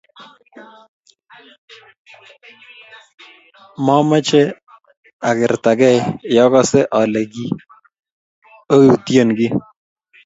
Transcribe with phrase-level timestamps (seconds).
[3.85, 4.41] momeche
[5.29, 6.01] akertagei
[6.33, 7.45] ye okose ale ki
[8.73, 9.53] oyutyen kiy